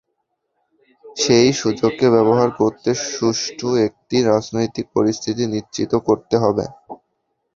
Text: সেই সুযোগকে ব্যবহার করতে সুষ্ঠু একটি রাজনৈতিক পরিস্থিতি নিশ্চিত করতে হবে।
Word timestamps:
সেই 1.05 1.49
সুযোগকে 1.61 2.07
ব্যবহার 2.15 2.49
করতে 2.59 2.89
সুষ্ঠু 3.09 3.67
একটি 3.87 4.17
রাজনৈতিক 4.25 4.85
পরিস্থিতি 4.95 5.43
নিশ্চিত 5.55 5.91
করতে 6.07 6.35
হবে। 6.43 6.65